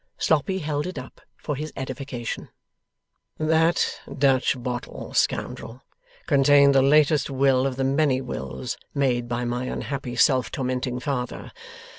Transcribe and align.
Sloppy 0.17 0.57
held 0.57 0.87
it 0.87 0.97
up, 0.97 1.21
for 1.37 1.55
his 1.55 1.71
edification. 1.75 2.49
'That 3.37 4.01
Dutch 4.17 4.55
bottle, 4.63 5.13
scoundrel, 5.13 5.83
contained 6.25 6.73
the 6.73 6.81
latest 6.81 7.29
will 7.29 7.67
of 7.67 7.75
the 7.75 7.83
many 7.83 8.19
wills 8.19 8.77
made 8.95 9.27
by 9.29 9.45
my 9.45 9.65
unhappy 9.65 10.15
self 10.15 10.49
tormenting 10.49 10.99
father. 10.99 11.51